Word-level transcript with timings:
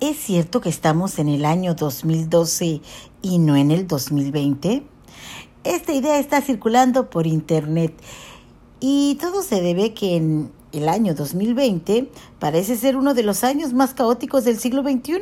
¿Es 0.00 0.16
cierto 0.16 0.62
que 0.62 0.70
estamos 0.70 1.18
en 1.18 1.28
el 1.28 1.44
año 1.44 1.74
2012 1.74 2.80
y 3.20 3.38
no 3.38 3.54
en 3.56 3.70
el 3.70 3.86
2020? 3.86 4.82
Esta 5.62 5.92
idea 5.92 6.18
está 6.18 6.40
circulando 6.40 7.10
por 7.10 7.26
internet 7.26 7.92
y 8.80 9.18
todo 9.20 9.42
se 9.42 9.60
debe 9.60 9.92
que 9.92 10.16
en 10.16 10.52
el 10.72 10.88
año 10.88 11.14
2020 11.14 12.10
parece 12.38 12.76
ser 12.76 12.96
uno 12.96 13.14
de 13.14 13.22
los 13.22 13.44
años 13.44 13.72
más 13.72 13.94
caóticos 13.94 14.44
del 14.44 14.58
siglo 14.58 14.82
XXI. 14.82 15.20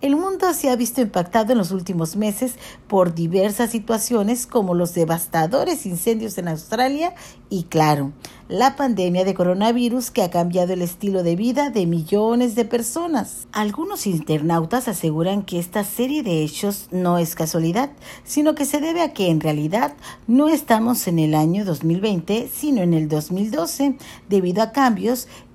El 0.00 0.16
mundo 0.16 0.52
se 0.54 0.70
ha 0.70 0.76
visto 0.76 1.00
impactado 1.00 1.52
en 1.52 1.58
los 1.58 1.70
últimos 1.70 2.16
meses 2.16 2.54
por 2.88 3.14
diversas 3.14 3.70
situaciones 3.70 4.46
como 4.46 4.74
los 4.74 4.94
devastadores 4.94 5.86
incendios 5.86 6.38
en 6.38 6.48
Australia 6.48 7.14
y, 7.50 7.64
claro, 7.64 8.12
la 8.48 8.76
pandemia 8.76 9.24
de 9.24 9.34
coronavirus 9.34 10.10
que 10.10 10.22
ha 10.22 10.30
cambiado 10.30 10.72
el 10.72 10.82
estilo 10.82 11.22
de 11.22 11.36
vida 11.36 11.70
de 11.70 11.86
millones 11.86 12.54
de 12.54 12.64
personas. 12.64 13.46
Algunos 13.52 14.06
internautas 14.06 14.88
aseguran 14.88 15.42
que 15.42 15.58
esta 15.58 15.84
serie 15.84 16.22
de 16.22 16.42
hechos 16.42 16.88
no 16.90 17.18
es 17.18 17.34
casualidad, 17.34 17.90
sino 18.24 18.54
que 18.54 18.64
se 18.64 18.80
debe 18.80 19.02
a 19.02 19.12
que 19.12 19.30
en 19.30 19.40
realidad 19.40 19.94
no 20.26 20.48
estamos 20.48 21.06
en 21.06 21.18
el 21.18 21.34
año 21.34 21.64
2020, 21.64 22.48
sino 22.52 22.82
en 22.82 22.94
el 22.94 23.08
2012, 23.08 23.96
debido 24.28 24.62
a 24.62 24.72
cambios 24.72 24.85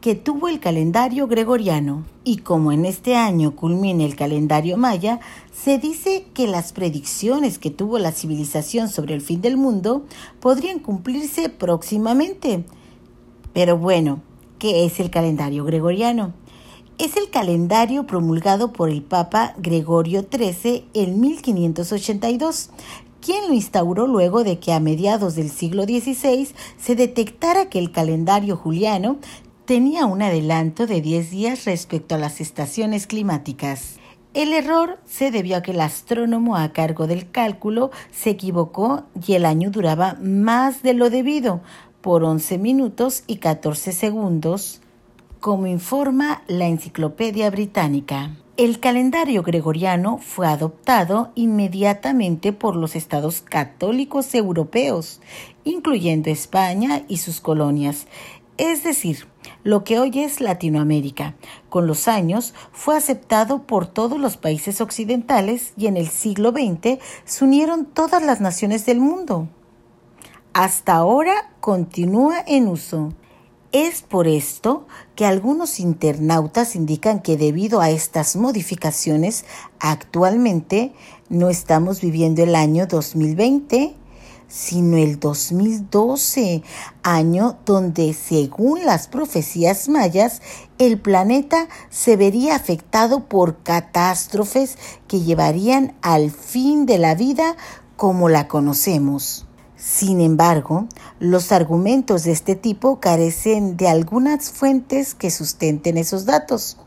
que 0.02 0.16
tuvo 0.16 0.48
el 0.48 0.60
calendario 0.60 1.28
gregoriano. 1.28 2.06
Y 2.24 2.38
como 2.38 2.72
en 2.72 2.86
este 2.86 3.16
año 3.16 3.56
culmina 3.56 4.04
el 4.04 4.16
calendario 4.16 4.78
maya, 4.78 5.20
se 5.54 5.78
dice 5.78 6.26
que 6.34 6.48
las 6.48 6.74
predicciones 6.74 7.58
que 7.58 7.70
tuvo 7.70 7.98
la 8.00 8.12
civilización 8.12 8.90
sobre 8.90 9.14
el 9.14 9.22
fin 9.22 9.42
del 9.42 9.58
mundo 9.58 10.06
podrían 10.40 10.80
cumplirse 10.80 11.50
próximamente. 11.50 12.66
Pero 13.54 13.78
bueno, 13.78 14.22
¿qué 14.60 14.86
es 14.86 15.00
el 15.00 15.10
calendario 15.10 15.64
gregoriano? 15.64 16.34
Es 17.02 17.18
el 17.18 17.32
calendario 17.32 18.06
promulgado 18.06 18.74
por 18.74 18.92
el 18.92 19.02
Papa 19.02 19.56
Gregorio 19.58 20.24
XIII 20.32 20.86
en 20.94 21.20
1582, 21.20 22.70
quien 23.20 23.48
lo 23.48 23.56
instauró 23.56 24.06
luego 24.06 24.44
de 24.44 24.60
que 24.60 24.72
a 24.72 24.80
mediados 24.80 25.34
del 25.34 25.50
siglo 25.50 25.86
XVI 25.86 26.50
se 26.78 26.96
detectara 26.96 27.70
que 27.70 27.80
el 27.80 27.92
calendario 27.92 28.56
juliano 28.56 29.18
tenía 29.66 30.06
un 30.06 30.22
adelanto 30.22 30.86
de 30.86 31.02
10 31.02 31.32
días 31.32 31.66
respecto 31.66 32.14
a 32.14 32.20
las 32.20 32.40
estaciones 32.40 33.08
climáticas. 33.08 33.96
El 34.36 34.54
error 34.54 35.00
se 35.08 35.32
debió 35.32 35.58
a 35.58 35.64
que 35.64 35.72
el 35.72 35.82
astrónomo 35.82 36.56
a 36.56 36.72
cargo 36.72 37.08
del 37.08 37.32
cálculo 37.32 37.90
se 38.12 38.30
equivocó 38.30 39.06
y 39.26 39.34
el 39.34 39.48
año 39.48 39.72
duraba 39.72 40.20
más 40.22 40.84
de 40.84 40.94
lo 40.94 41.10
debido, 41.10 41.62
por 42.02 42.24
11 42.24 42.60
minutos 42.60 43.24
y 43.26 43.38
14 43.38 43.92
segundos, 43.92 44.82
como 45.42 45.66
informa 45.66 46.44
la 46.48 46.68
Enciclopedia 46.68 47.50
Británica. 47.50 48.38
El 48.58 48.80
calendario 48.80 49.42
gregoriano 49.42 50.20
fue 50.20 50.48
adoptado 50.48 51.32
inmediatamente 51.34 52.54
por 52.54 52.76
los 52.76 52.96
estados 52.96 53.42
católicos 53.42 54.36
europeos, 54.36 55.20
incluyendo 55.64 56.30
España 56.30 57.02
y 57.08 57.18
sus 57.18 57.42
colonias, 57.42 58.06
es 58.58 58.84
decir, 58.84 59.28
lo 59.64 59.84
que 59.84 59.98
hoy 59.98 60.20
es 60.20 60.42
Latinoamérica. 60.42 61.34
Con 61.70 61.88
los 61.88 62.08
años 62.08 62.54
fue 62.72 62.96
aceptado 62.96 63.64
por 63.64 63.88
todos 63.88 64.20
los 64.20 64.38
países 64.38 64.80
occidentales 64.80 65.74
y 65.76 65.88
en 65.88 65.98
el 65.98 66.10
siglo 66.10 66.52
XX 66.52 67.00
se 67.26 67.44
unieron 67.44 67.88
todas 67.88 68.22
las 68.22 68.42
naciones 68.42 68.86
del 68.86 69.00
mundo. 69.00 69.48
Hasta 70.54 70.94
ahora 70.94 71.52
continúa 71.62 72.44
en 72.46 72.68
uso. 72.68 73.14
Es 73.72 74.02
por 74.02 74.28
esto 74.28 74.86
que 75.16 75.26
algunos 75.26 75.80
internautas 75.80 76.76
indican 76.76 77.22
que 77.22 77.38
debido 77.38 77.80
a 77.80 77.90
estas 77.90 78.36
modificaciones, 78.36 79.46
actualmente 79.80 80.92
no 81.30 81.50
estamos 81.50 82.02
viviendo 82.02 82.44
el 82.44 82.56
año 82.56 82.86
2020, 82.86 83.96
sino 84.50 84.98
el 84.98 85.22
2012, 85.22 86.64
año 87.02 87.60
donde, 87.66 88.14
según 88.14 88.84
las 88.84 89.08
profecías 89.08 89.88
mayas, 89.88 90.42
el 90.78 91.00
planeta 91.00 91.70
se 91.90 92.18
vería 92.18 92.58
afectado 92.58 93.30
por 93.30 93.64
catástrofes 93.64 94.78
que 95.08 95.22
llevarían 95.22 95.96
al 96.02 96.32
fin 96.32 96.86
de 96.86 96.98
la 96.98 97.16
vida 97.16 97.56
como 97.96 98.28
la 98.28 98.50
conocemos. 98.50 99.46
Sin 99.82 100.22
embargo, 100.22 100.86
los 101.20 101.52
argumentos 101.52 102.24
de 102.24 102.32
este 102.32 102.54
tipo 102.54 103.00
carecen 103.00 103.78
de 103.78 103.88
algunas 103.88 104.52
fuentes 104.52 105.16
que 105.16 105.32
sustenten 105.32 105.98
esos 105.98 106.26
datos. 106.26 106.78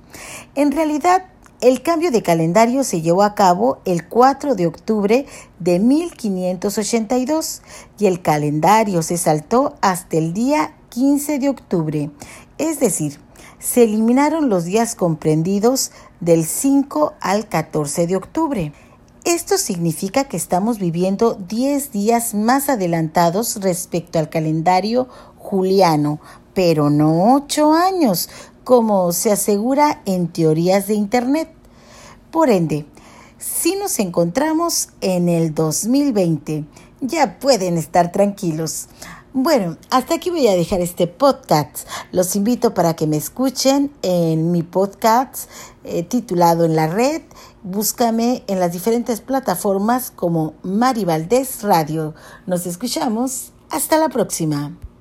En 0.55 0.71
realidad, 0.71 1.25
el 1.60 1.83
cambio 1.83 2.12
de 2.12 2.22
calendario 2.22 2.84
se 2.84 3.03
llevó 3.03 3.25
a 3.25 3.34
cabo 3.34 3.78
el 3.84 4.06
4 4.06 4.54
de 4.54 4.69
octubre 4.69 5.27
de 5.59 5.81
1582 5.81 7.62
y 7.99 8.06
el 8.06 8.22
calendario 8.22 9.03
se 9.03 9.19
saltó 9.19 9.75
hasta 9.81 10.16
el 10.16 10.33
día 10.33 10.77
15 10.91 11.41
de 11.41 11.49
octubre, 11.49 12.10
es 12.59 12.78
decir, 12.78 13.19
se 13.59 13.83
eliminaron 13.83 14.49
los 14.49 14.66
días 14.66 14.94
comprendidos 14.94 15.91
del 16.21 16.44
5 16.44 17.15
al 17.21 17.49
14 17.49 18.06
de 18.06 18.15
octubre. 18.15 18.72
Esto 19.25 19.57
significa 19.57 20.25
que 20.25 20.37
estamos 20.37 20.79
viviendo 20.79 21.35
10 21.35 21.93
días 21.93 22.35
más 22.35 22.69
adelantados 22.69 23.57
respecto 23.62 24.19
al 24.19 24.29
calendario 24.29 25.09
juliano, 25.39 26.21
pero 26.53 26.91
no 26.91 27.34
8 27.34 27.73
años, 27.73 28.29
como 28.65 29.13
se 29.13 29.33
asegura 29.33 30.03
en 30.05 30.29
teorías 30.29 30.89
de 30.89 30.95
Internet. 30.95 31.49
Por 32.31 32.51
ende, 32.51 32.84
si 33.39 33.77
nos 33.77 33.99
encontramos 33.99 34.91
en 35.01 35.31
el 35.31 35.55
2020, 35.55 36.67
ya 37.01 37.39
pueden 37.39 37.79
estar 37.79 38.13
tranquilos. 38.13 38.89
Bueno, 39.37 39.78
hasta 39.91 40.15
aquí 40.15 40.31
voy 40.31 40.47
a 40.47 40.55
dejar 40.55 40.81
este 40.81 41.09
podcast. 41.09 41.89
Los 42.12 42.37
invito 42.37 42.72
para 42.72 42.95
que 42.95 43.09
me 43.09 43.17
escuchen 43.17 43.91
en 44.03 44.53
mi 44.53 44.62
podcast 44.62 45.50
eh, 45.83 46.05
titulado 46.05 46.65
En 46.65 46.77
la 46.77 46.87
red. 46.87 47.21
Búscame 47.65 48.45
en 48.47 48.61
las 48.61 48.71
diferentes 48.71 49.21
plataformas 49.21 50.12
como 50.12 50.55
Mari 50.62 51.05
Valdés 51.05 51.65
Radio. 51.65 52.15
Nos 52.47 52.65
escuchamos. 52.65 53.50
Hasta 53.71 53.99
la 53.99 54.09
próxima. 54.09 54.71